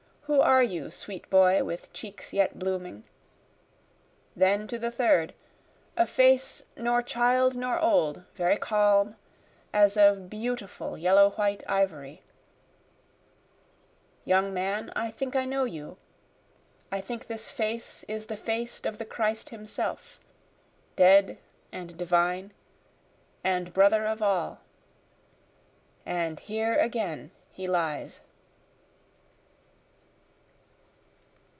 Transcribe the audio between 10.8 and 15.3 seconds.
yellow white ivory; Young man I